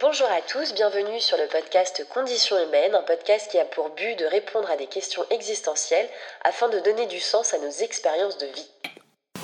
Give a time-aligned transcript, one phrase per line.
[0.00, 4.18] Bonjour à tous, bienvenue sur le podcast Conditions humaines, un podcast qui a pour but
[4.18, 6.06] de répondre à des questions existentielles
[6.44, 8.70] afin de donner du sens à nos expériences de vie.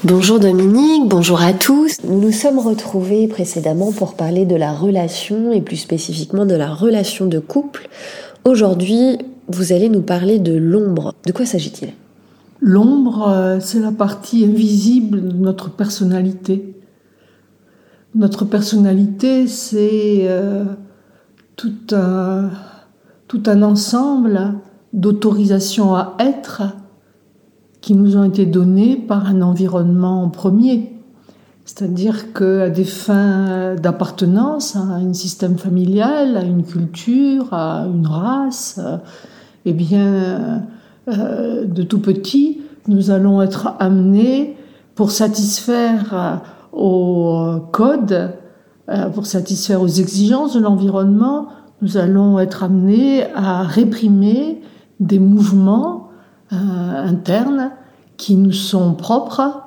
[0.04, 2.02] Bonjour Dominique, bonjour à tous.
[2.04, 6.72] Nous nous sommes retrouvés précédemment pour parler de la relation et plus spécifiquement de la
[6.72, 7.88] relation de couple.
[8.44, 9.18] Aujourd'hui,
[9.48, 11.14] vous allez nous parler de l'ombre.
[11.26, 11.94] De quoi s'agit-il?
[12.66, 16.80] L'ombre, euh, c'est la partie invisible de notre personnalité.
[18.14, 20.64] Notre personnalité, c'est euh,
[21.56, 24.54] tout, un, ensemble
[24.94, 26.62] d'autorisations à être
[27.82, 30.98] qui nous ont été données par un environnement premier.
[31.66, 38.80] C'est-à-dire qu'à des fins d'appartenance à un système familial, à une culture, à une race,
[39.66, 40.62] eh bien,
[41.08, 44.56] euh, de tout petit, nous allons être amenés
[44.94, 48.32] pour satisfaire aux codes,
[48.88, 51.48] euh, pour satisfaire aux exigences de l'environnement,
[51.82, 54.62] nous allons être amenés à réprimer
[55.00, 56.08] des mouvements
[56.52, 57.72] euh, internes
[58.16, 59.62] qui nous sont propres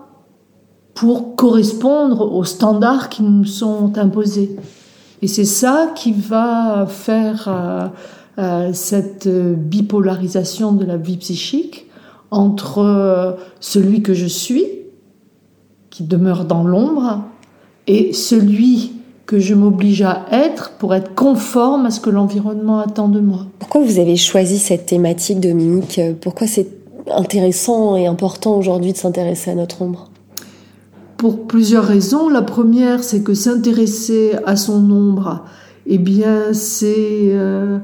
[0.94, 4.56] pour correspondre aux standards qui nous sont imposés.
[5.22, 7.88] Et c'est ça qui va faire euh, euh,
[8.74, 11.88] cette bipolarisation de la vie psychique
[12.32, 14.66] entre euh, celui que je suis,
[15.90, 17.24] qui demeure dans l'ombre,
[17.88, 18.92] et celui
[19.26, 23.46] que je m'oblige à être pour être conforme à ce que l'environnement attend de moi.
[23.60, 26.00] Pourquoi vous avez choisi cette thématique, Dominique?
[26.22, 26.68] Pourquoi c'est
[27.12, 30.10] intéressant et important aujourd'hui de s'intéresser à notre ombre?
[31.18, 32.30] Pour plusieurs raisons.
[32.30, 35.46] La première, c'est que s'intéresser à son ombre,
[35.88, 37.80] eh bien, c'est euh,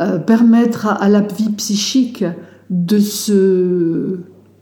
[0.00, 2.24] euh, permettre à, la vie psychique
[2.70, 4.20] de se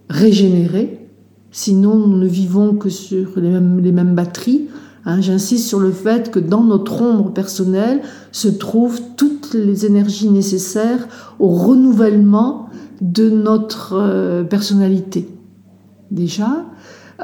[0.08, 1.10] régénérer.
[1.50, 4.68] Sinon, nous ne vivons que sur les mêmes, batteries.
[5.04, 5.20] Hein.
[5.20, 8.00] J'insiste sur le fait que dans notre ombre personnelle
[8.32, 11.06] se trouvent toutes les énergies nécessaires
[11.38, 12.70] au renouvellement
[13.02, 15.28] de notre euh, personnalité.
[16.10, 16.64] Déjà,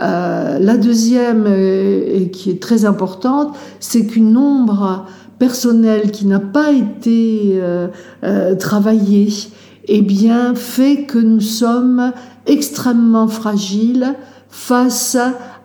[0.03, 5.07] euh, la deuxième, et qui est très importante, c'est qu'une ombre
[5.39, 9.29] personnelle qui n'a pas été euh, travaillée,
[9.87, 12.13] eh bien, fait que nous sommes
[12.47, 14.15] extrêmement fragiles
[14.49, 15.17] face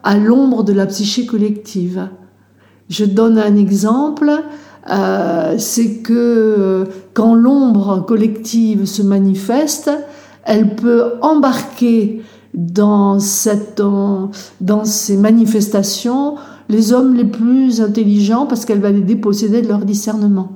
[0.04, 2.08] à l'ombre de la psyché collective.
[2.90, 4.32] Je donne un exemple,
[5.58, 9.92] c'est que quand l'ombre collective se manifeste,
[10.46, 12.24] elle peut embarquer
[12.54, 13.82] dans, cette,
[14.62, 16.36] dans, ces manifestations
[16.70, 20.52] les hommes les plus intelligents parce qu'elle va les déposséder de leur discernement.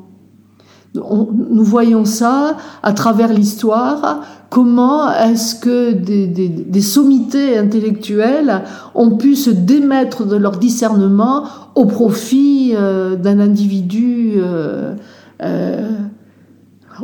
[0.94, 4.22] nous voyons ça à travers l'histoire,
[4.52, 8.64] comment est-ce que des, sommités intellectuelles
[8.94, 11.46] ont pu se démettre de leur discernement
[11.76, 14.96] au profit euh, d'un individu euh,
[15.42, 15.90] euh,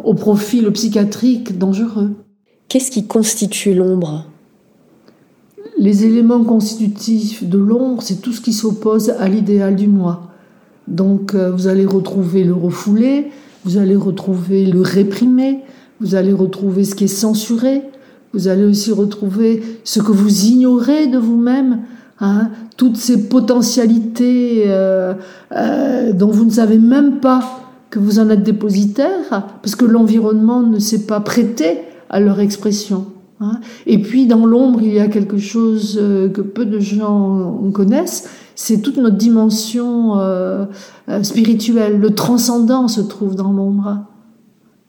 [0.03, 2.11] au profil psychiatrique dangereux.
[2.67, 4.25] Qu'est-ce qui constitue l'ombre?
[5.79, 10.31] Les éléments constitutifs de l'ombre, c'est tout ce qui s'oppose à l'idéal du moi.
[10.87, 13.27] Donc euh, vous allez retrouver le refoulé,
[13.65, 15.59] vous allez retrouver le réprimé,
[15.99, 17.81] vous allez retrouver ce qui est censuré,
[18.33, 21.79] vous allez aussi retrouver ce que vous ignorez de vous-même,
[22.19, 25.13] hein, toutes ces potentialités euh,
[25.51, 30.61] euh, dont vous ne savez même pas que vous en êtes dépositaire, parce que l'environnement
[30.61, 31.79] ne s'est pas prêté
[32.09, 33.07] à leur expression.
[33.39, 33.59] Hein.
[33.85, 38.29] Et puis dans l'ombre, il y a quelque chose euh, que peu de gens connaissent,
[38.55, 40.65] c'est toute notre dimension euh,
[41.09, 41.99] euh, spirituelle.
[41.99, 44.05] Le transcendant se trouve dans l'ombre.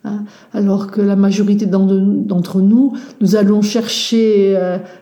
[0.04, 0.24] Hein.
[0.54, 4.56] Alors que la majorité d'entre nous, nous allons chercher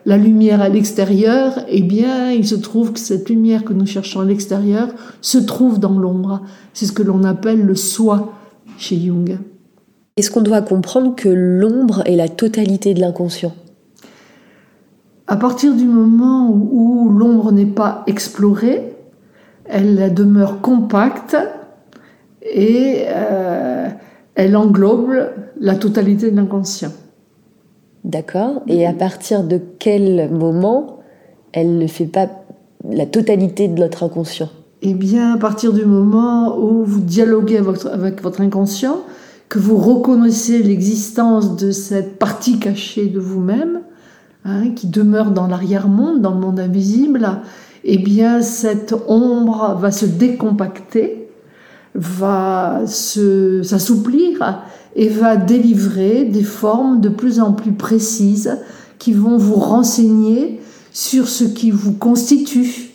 [0.04, 4.20] la lumière à l'extérieur, eh bien, il se trouve que cette lumière que nous cherchons
[4.20, 4.88] à l'extérieur
[5.20, 6.40] se trouve dans l'ombre.
[6.72, 8.32] C'est ce que l'on appelle le soi
[8.78, 9.38] chez Jung.
[10.18, 13.52] Est-ce qu'on doit comprendre que l'ombre est la totalité de l'inconscient?
[15.26, 18.94] À partir du moment où, l'ombre n'est pas explorée,
[19.66, 21.36] elle demeure compacte
[22.40, 23.88] et euh,
[24.36, 26.92] elle englobe la totalité de l'inconscient.
[28.02, 28.62] D'accord.
[28.68, 31.00] Et à partir de quel moment
[31.52, 32.28] elle ne fait pas
[32.88, 34.48] la totalité de notre inconscient?
[34.80, 37.60] Eh bien, à partir du moment où vous dialoguez
[37.92, 39.02] avec votre inconscient,
[39.48, 43.80] que vous reconnaissez l'existence de cette partie cachée de vous-même,
[44.44, 47.40] hein, qui demeure dans l'arrière-monde, dans le monde invisible,
[47.84, 51.28] eh bien cette ombre va se décompacter,
[51.94, 54.62] va s'assouplir
[54.96, 58.58] et va délivrer des formes de plus en plus précises
[58.98, 60.60] qui vont vous renseigner
[60.92, 62.90] sur ce qui vous constitue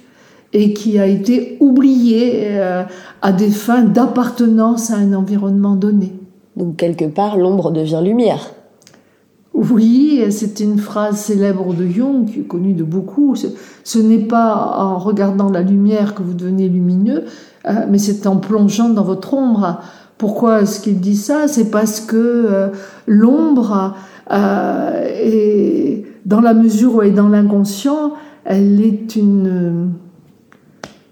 [0.53, 2.83] et qui a été oublié euh,
[3.21, 6.13] à des fins d'appartenance à un environnement donné.
[6.55, 8.51] Donc quelque part, l'ombre devient lumière.
[9.53, 13.35] Oui, c'est une phrase célèbre de Jung, connue de beaucoup.
[13.35, 17.25] Ce, n'est pas en regardant la lumière que vous devenez lumineux,
[17.67, 19.79] euh, mais c'est en plongeant dans votre ombre.
[20.17, 21.47] Pourquoi est-ce qu'il dit ça?
[21.47, 22.69] C'est parce que euh,
[23.07, 23.95] l'ombre,
[24.29, 28.13] est, dans la mesure où elle est dans l'inconscient,
[28.45, 29.91] elle est une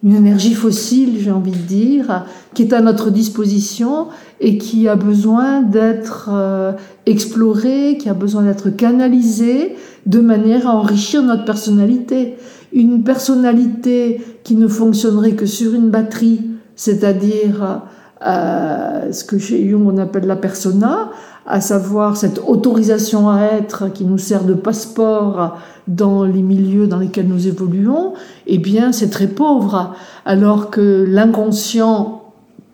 [0.04, 4.08] une énergie fossile, j'ai envie de dire, qui est à notre disposition
[4.40, 6.72] et qui a besoin d'être euh,
[7.06, 9.76] explorée, qui a besoin d'être canalisée
[10.06, 12.36] de manière à enrichir notre personnalité.
[12.72, 16.42] Une personnalité qui ne fonctionnerait que sur une batterie,
[16.76, 17.82] c'est-à-dire
[18.26, 21.12] euh, ce que chez Jung on appelle la persona,
[21.50, 25.58] à savoir cette autorisation à être qui nous sert de passeport
[25.88, 28.14] dans les milieux dans lesquels nous évoluons,
[28.46, 29.96] eh bien c'est très pauvre.
[30.26, 32.22] Alors que l'inconscient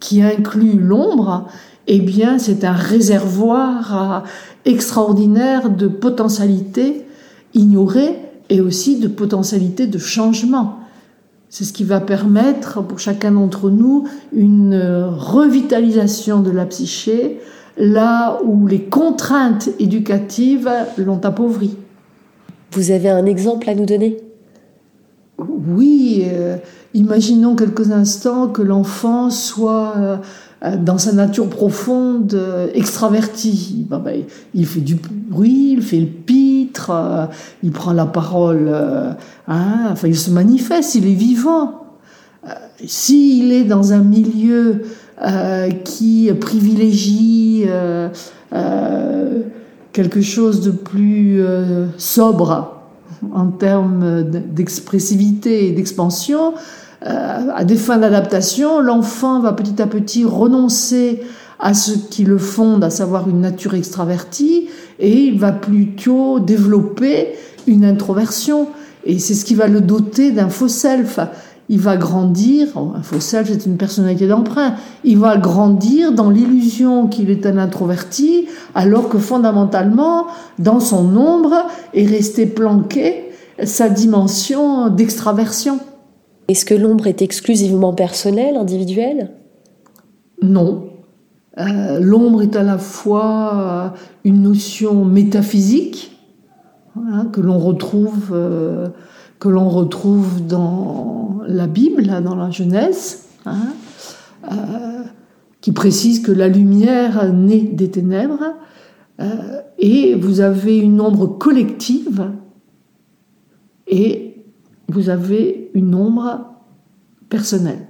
[0.01, 1.48] qui inclut l'ombre,
[1.88, 4.24] eh bien c'est un réservoir
[4.66, 7.06] extraordinaire de potentialités
[7.54, 8.19] ignorées
[8.50, 10.80] et aussi de potentialités de changement.
[11.48, 17.39] C'est ce qui va permettre pour chacun d'entre nous une revitalisation de la psyché
[17.77, 21.77] là où les contraintes éducatives l'ont appauvri.
[22.72, 24.18] Vous avez un exemple à nous donner?
[25.38, 26.57] Oui, euh,
[26.94, 33.86] imaginons quelques instants que l'enfant soit euh, dans sa nature profonde euh, extraverti.
[33.89, 34.01] Ben,
[34.54, 36.92] il fait du bruit, il fait le pitre,
[37.63, 38.74] il prend la parole,
[39.48, 41.81] hein, enfin il se manifeste, il est vivant.
[42.86, 44.83] S'il est dans un milieu
[45.83, 47.65] qui privilégie
[49.95, 52.81] quelque chose de plus euh, sobre
[53.33, 56.53] en termes d'expressivité et d'expansion,
[57.06, 61.21] euh, à des fins d'adaptation, l'enfant va petit à petit renoncer
[61.59, 64.68] à ce qui le fonde, à savoir une nature extravertie,
[65.00, 67.29] et il va plutôt développer
[67.65, 68.68] une introversion.
[69.06, 71.19] Et c'est ce qui va le doter d'un faux self
[71.67, 77.07] il va grandir, un faux self c'est une personnalité d'emprunt, il va grandir dans l'illusion
[77.07, 80.27] qu'il est un introverti, alors que fondamentalement,
[80.59, 81.56] dans son ombre,
[81.94, 83.31] est resté planqué
[83.63, 85.79] sa dimension d'extraversion.
[86.47, 89.31] Est-ce que l'ombre est exclusivement personnelle, individuelle?
[90.44, 90.89] Non.
[91.57, 96.15] Euh, l'ombre est à la fois euh, une notion métaphysique,
[96.95, 98.31] hein, que l'on retrouve...
[98.33, 98.89] Euh,
[99.39, 103.73] que l'on retrouve dans la Bible, dans la Genèse, hein,
[104.51, 105.03] euh,
[105.61, 108.53] qui précise que la lumière naît des ténèbres,
[109.19, 112.31] euh, et vous avez une ombre collective,
[113.87, 114.43] et
[114.87, 116.45] vous avez une ombre
[117.29, 117.87] personnelle.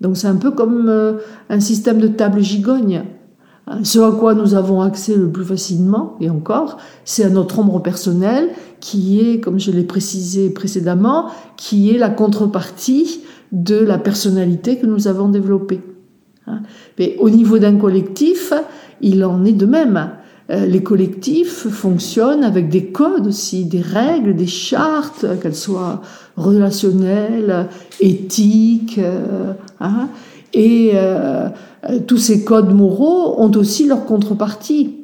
[0.00, 1.18] Donc c'est un peu comme euh,
[1.48, 3.04] un système de table gigogne.
[3.84, 7.80] Ce à quoi nous avons accès le plus facilement, et encore, c'est à notre ombre
[7.80, 8.48] personnelle,
[8.80, 11.26] qui est, comme je l'ai précisé précédemment,
[11.56, 13.20] qui est la contrepartie
[13.52, 15.80] de la personnalité que nous avons développée.
[16.46, 16.62] Hein.
[16.98, 18.52] Mais au niveau d'un collectif,
[19.00, 20.10] il en est de même.
[20.50, 26.02] Euh, les collectifs fonctionnent avec des codes aussi, des règles, des chartes, qu'elles soient
[26.36, 27.68] relationnelles,
[28.00, 30.08] éthiques, euh, hein.
[30.52, 31.48] et euh,
[32.06, 34.96] tous ces codes moraux ont aussi leur contrepartie.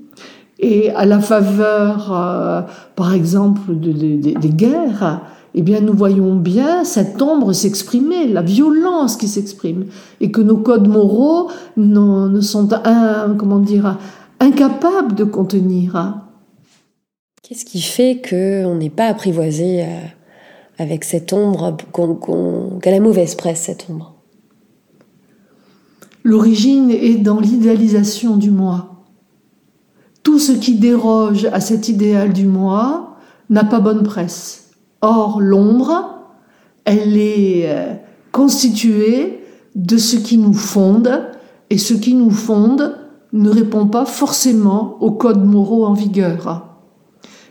[0.61, 2.63] Et à la faveur, euh,
[2.97, 5.23] par exemple, des guerres,
[5.55, 9.87] eh bien, nous voyons bien cette ombre s'exprimer, la violence qui s'exprime,
[10.21, 12.69] et que nos codes moraux ne sont,
[13.39, 13.99] comment dire,
[14.41, 16.17] incapables de contenir.
[17.43, 19.87] Qu'est-ce qui fait qu'on n'est pas apprivoisé euh,
[20.79, 21.77] avec cette ombre,
[22.83, 24.18] qu'elle a mauvaise presse, cette ombre?
[26.29, 29.03] L'origine est dans l'idéalisation du moi.
[30.23, 33.17] Tout ce qui déroge à cet idéal du moi
[33.49, 34.73] n'a pas bonne presse.
[35.01, 36.19] Or, l'ombre,
[36.85, 37.95] elle est euh,
[38.31, 39.43] constituée
[39.75, 41.19] de ce qui nous fonde,
[41.71, 42.99] et ce qui nous fonde
[43.33, 46.77] ne répond pas forcément aux codes moraux en vigueur.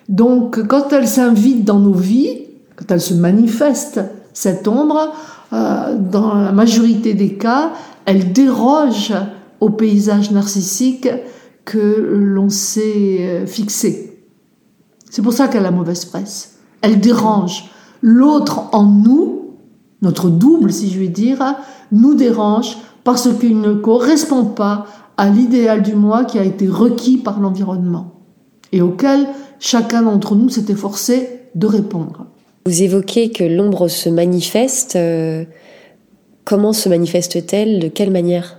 [0.07, 2.41] Donc, quand elle s'invite dans nos vies,
[2.75, 4.01] quand elle se manifeste,
[4.33, 5.13] cette ombre,
[5.51, 7.71] euh, dans la majorité des cas,
[8.07, 9.13] elle déroge
[9.59, 11.09] au paysage narcissique
[11.65, 14.23] que l'on s'est euh, fixé.
[15.09, 16.57] C'est pour ça qu'elle a mauvaise presse.
[16.81, 17.69] Elle dérange.
[18.01, 19.57] L'autre en nous,
[20.01, 21.55] notre double si je veux dire,
[21.91, 24.87] nous dérange parce qu'il ne correspond pas
[25.17, 28.13] à l'idéal du moi qui a été requis par l'environnement
[28.71, 29.27] et auquel
[29.59, 32.27] chacun d'entre nous s'est efforcé de répondre.
[32.65, 34.95] Vous évoquez que l'ombre se manifeste.
[34.95, 35.43] Euh,
[36.47, 37.79] comment se manifeste-t-elle?
[37.79, 38.57] De quelle manière?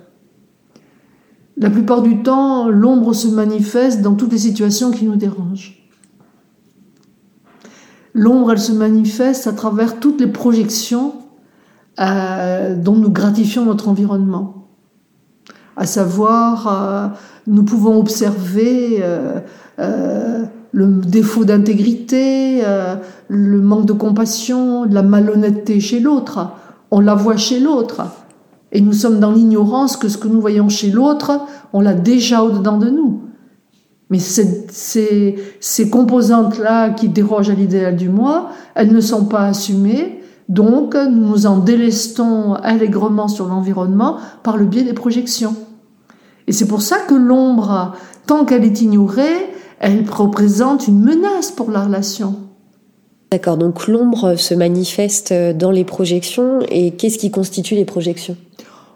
[1.57, 5.89] La plupart du temps, l'ombre se manifeste dans toutes les situations qui nous dérangent.
[8.13, 11.15] L'ombre, elle se manifeste à travers toutes les projections
[11.99, 14.69] euh, dont nous gratifions notre environnement.
[15.77, 17.09] À savoir, euh,
[17.47, 19.41] nous pouvons observer euh,
[20.73, 22.63] le défaut d'intégrité,
[23.29, 26.51] le manque de compassion, la malhonnêteté chez l'autre.
[26.91, 28.03] On la voit chez l'autre.
[28.73, 31.41] Et nous sommes dans l'ignorance que ce que nous voyons chez l'autre,
[31.73, 33.23] on l'a déjà au-dedans de nous.
[34.11, 35.37] Mais ces,
[35.91, 41.47] composantes-là qui dérogent à l'idéal du moi, elles ne sont pas assumées, donc nous nous
[41.47, 45.55] en délestons allègrement sur l'environnement par le biais des projections.
[46.47, 47.93] Et c'est pour ça que l'ombre,
[48.27, 52.48] tant qu'elle est ignorée, elle représente une menace pour la relation.
[53.31, 58.37] D'accord, donc l'ombre se manifeste dans les projections, et qu'est-ce qui constitue les projections?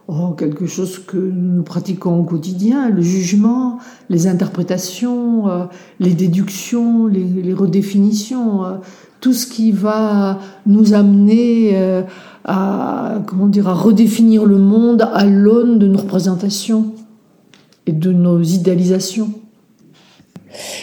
[0.08, 3.78] Oh, quelque chose que nous pratiquons au quotidien, le jugement,
[4.10, 5.64] les interprétations, euh,
[6.00, 8.74] les déductions, les, redéfinitions, euh,
[9.20, 12.02] tout ce qui va nous amener euh,
[12.44, 16.92] à, comment dire, à redéfinir le monde à l'aune de nos représentations
[17.86, 19.32] et de nos idéalisations.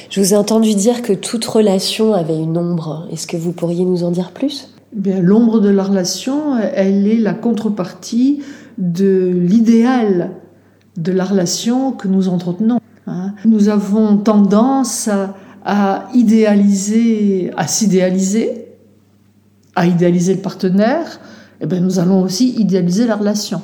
[0.09, 3.07] Je vous ai entendu dire que toute relation avait une ombre.
[3.11, 4.69] Est-ce que vous pourriez nous en dire plus?
[5.05, 8.41] Eh l'ombre de la relation, elle est la contrepartie
[8.77, 10.31] de l'idéal
[10.97, 12.79] de la relation que nous entretenons.
[13.07, 13.33] Hein.
[13.45, 15.09] Nous avons tendance
[15.63, 18.65] à, idéaliser, à s'idéaliser,
[19.75, 21.19] à idéaliser le partenaire,
[21.61, 23.61] eh bien nous allons aussi idéaliser la relation.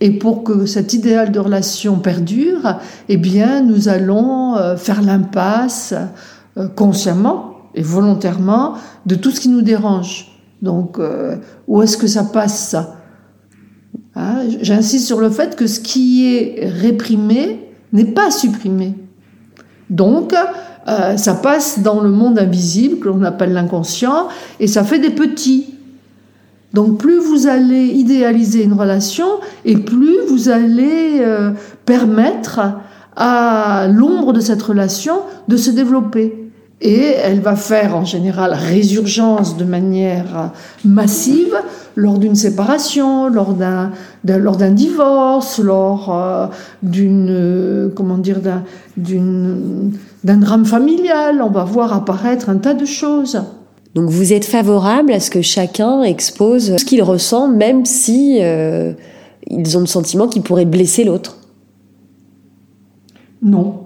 [0.00, 5.94] Et pour que cet idéal de relation perdure, eh bien, nous allons euh, faire l'impasse
[6.56, 8.74] euh, consciemment et volontairement
[9.06, 10.32] de tout ce qui nous dérange.
[10.62, 11.36] Donc, euh,
[11.68, 12.76] où est-ce que ça passe
[14.16, 18.94] Hein, j'insiste sur le fait que ce qui est réprimé n'est pas supprimé.
[19.90, 20.32] Donc,
[21.16, 24.28] ça passe dans le monde invisible que l'on appelle l'inconscient
[24.60, 25.74] et ça fait des petits.
[26.74, 29.26] Donc plus vous allez idéaliser une relation
[29.64, 31.52] et plus vous allez euh,
[31.86, 32.60] permettre
[33.16, 36.44] à l'ombre de cette relation de se développer
[36.80, 40.50] et elle va faire en général résurgence de manière
[40.84, 41.54] massive
[41.94, 46.46] lors d'une séparation, lors d'un divorce, lors euh,
[46.82, 48.40] d'une comment dire
[48.96, 51.40] d'un drame familial.
[51.40, 53.40] On va voir apparaître un tas de choses.
[53.94, 58.92] Donc vous êtes favorable à ce que chacun expose ce qu'il ressent, même si euh,
[59.46, 61.38] ils ont le sentiment qu'il pourrait blesser l'autre?
[63.40, 63.84] Non.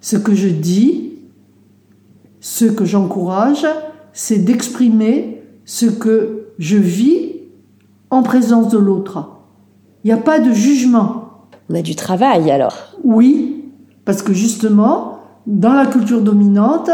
[0.00, 1.12] Ce que je dis,
[2.40, 3.66] ce que j'encourage,
[4.12, 7.32] c'est d'exprimer ce que je vis
[8.10, 9.30] en présence de l'autre.
[10.04, 11.48] Il n'y a pas de jugement.
[11.68, 12.96] On a du travail alors.
[13.02, 13.64] Oui,
[14.04, 16.90] parce que justement, dans la culture dominante,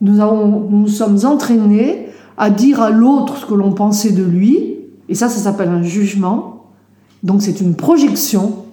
[0.00, 4.76] nous, avons, nous sommes entraînés à dire à l'autre ce que l'on pensait de lui,
[5.08, 6.66] et ça, ça s'appelle un jugement.
[7.22, 8.64] Donc c'est une projection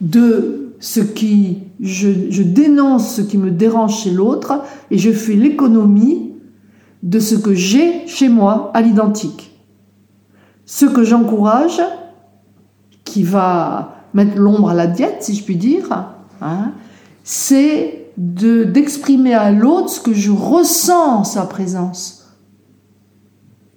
[0.00, 6.32] de ce qui, je, dénonce ce qui me dérange chez l'autre et je fais l'économie
[7.02, 9.52] de ce que j'ai chez moi à l'identique.
[10.64, 11.80] Ce que j'encourage,
[13.04, 16.72] qui va mettre l'ombre à la diète, si je puis dire, hein,
[17.24, 22.26] c'est d'exprimer à l'autre ce que je ressens en sa présence.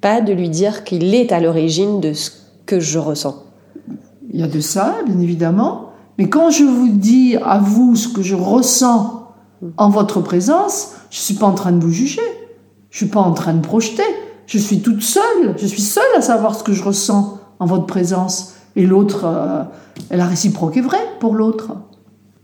[0.01, 2.29] Pas de lui dire qu'il est à l'origine de ce
[2.65, 3.41] que je ressens.
[4.33, 8.09] Il y a de ça, bien évidemment, mais quand je vous dis à vous ce
[8.09, 9.31] que je ressens
[9.77, 12.21] en votre présence, je suis pas en train de vous juger.
[12.89, 14.03] Je suis pas en train de projeter.
[14.45, 15.55] Je suis toute seule.
[15.57, 18.55] Je suis seule à savoir ce que je ressens en votre présence.
[18.75, 19.63] Et l'autre, euh,
[20.11, 21.77] la réciproque est vraie pour l'autre.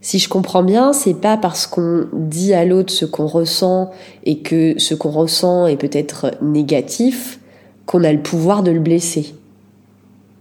[0.02, 3.92] Si je comprends bien, c'est pas parce qu'on dit à l'autre ce qu'on ressent
[4.24, 7.40] et que ce qu'on ressent est peut-être négatif
[7.86, 9.34] qu'on a le pouvoir de le blesser.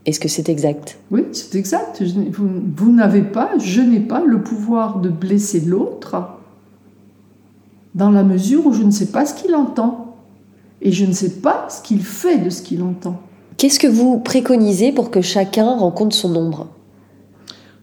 [0.06, 0.98] Est-ce que c'est exact?
[1.10, 2.02] Oui, c'est exact.
[2.30, 6.16] Vous, n'avez pas, je n'ai pas le pouvoir de blesser l'autre
[7.94, 10.14] dans la mesure où je ne sais pas ce qu'il entend
[10.80, 13.20] et je ne sais pas ce qu'il fait de ce qu'il entend.
[13.56, 16.68] Qu'est-ce que vous préconisez pour que chacun rencontre son ombre?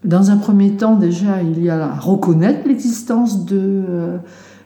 [0.06, 4.18] Dans un premier temps, déjà, il y a à reconnaître l'existence de, euh,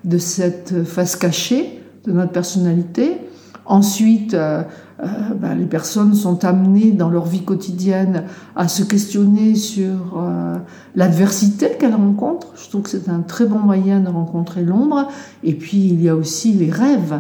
[0.05, 3.17] de cette face cachée de notre personnalité.
[3.65, 4.63] Ensuite, euh,
[5.03, 5.07] euh,
[5.41, 10.23] ben, les personnes sont amenées dans leur vie quotidienne à se questionner sur
[10.95, 12.53] l'adversité qu'elles rencontrent.
[12.63, 15.09] Je trouve que c'est un très bon moyen de rencontrer l'ombre.
[15.43, 17.19] Et puis il y a aussi les rêves.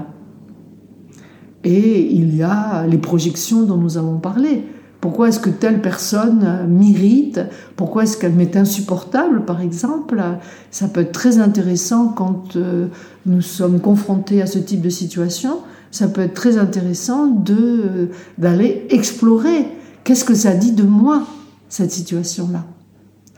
[1.64, 4.66] Et il y a les projections dont nous avons parlé.
[5.00, 7.40] Pourquoi est-ce que telle personne m'irrite?
[7.76, 10.22] Pourquoi est-ce qu'elle m'est insupportable, par exemple?
[10.70, 12.88] Ça peut être très intéressant quand euh,
[13.24, 15.60] nous sommes confrontés à ce type de situation.
[15.90, 19.68] Ça peut être très intéressant de d'aller explorer
[20.04, 21.24] qu'est-ce que ça dit de moi
[21.68, 22.64] cette situation-là.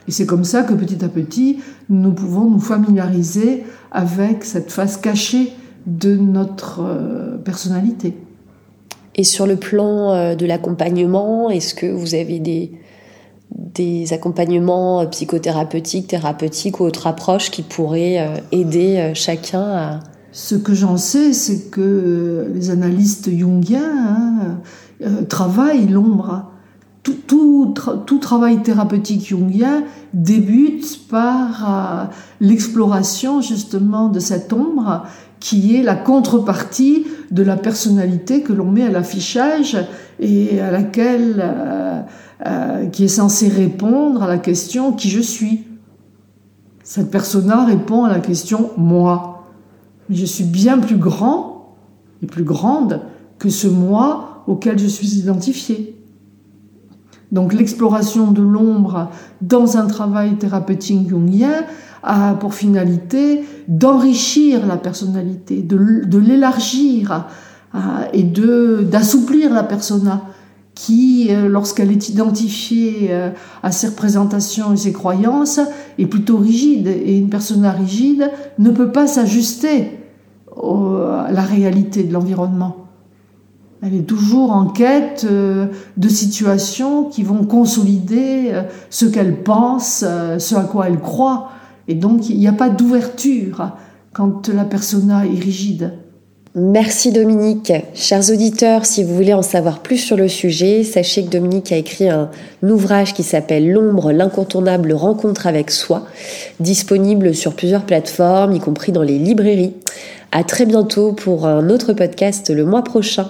[0.07, 4.97] Et c'est comme ça que petit à petit, nous pouvons nous familiariser avec cette face
[4.97, 5.53] cachée
[5.87, 8.17] de notre euh, personnalité.
[9.15, 16.07] Et sur le plan euh, de l'accompagnement, est-ce que vous avez des, accompagnements euh, psychothérapeutiques,
[16.07, 19.99] thérapeutiques ou autres approches qui pourraient aider chacun à...
[20.31, 24.57] Ce que j'en sais, c'est que les analystes jungiens
[25.03, 26.53] hein, travaillent l'ombre.
[27.03, 35.03] Tout, travail thérapeutique jungien débute par euh, l'exploration justement de cette ombre
[35.41, 39.75] qui est la contrepartie de la personnalité que l'on met à l'affichage
[40.19, 42.01] et à laquelle euh,
[42.45, 45.63] euh, qui est censée répondre à la question qui je suis.
[46.83, 49.47] Cette persona répond à la question moi.
[50.09, 51.75] je suis bien plus grand
[52.21, 53.01] et plus grande
[53.39, 56.02] que ce moi auquel je suis identifié.
[57.33, 59.09] Donc l'exploration de l'ombre
[59.41, 61.65] dans un travail thérapeutique jungien
[62.03, 67.25] a pour finalité d'enrichir la personnalité, de, l'élargir
[67.73, 67.79] euh,
[68.13, 70.21] et de d'assouplir la persona
[70.75, 73.31] qui, euh, lorsqu'elle est identifiée euh,
[73.63, 75.59] à ses représentations et ses croyances,
[75.97, 76.87] est plutôt rigide.
[76.87, 79.99] Et une persona rigide ne peut pas s'ajuster
[80.55, 82.82] à la réalité de l'environnement.
[83.85, 85.65] Elle est toujours en quête euh,
[85.97, 91.49] de situations qui vont consolider euh, ce qu'elle pense, euh, ce à quoi elle croit.
[91.89, 93.71] Et donc, il n'y a pas d'ouverture
[94.13, 95.91] quand la persona est rigide.
[96.55, 97.73] Merci Dominique.
[97.93, 101.77] Chers auditeurs, si vous voulez en savoir plus sur le sujet, sachez que Dominique a
[101.77, 102.29] écrit un
[102.61, 106.05] ouvrage qui s'appelle L'ombre, l'incontournable rencontre avec soi,
[106.61, 109.73] disponible sur plusieurs plateformes, y compris dans les librairies.
[110.31, 113.27] À très bientôt pour un autre podcast le mois prochain.